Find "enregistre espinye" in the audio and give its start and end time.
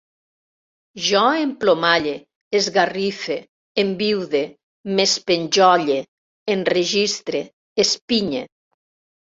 6.59-8.45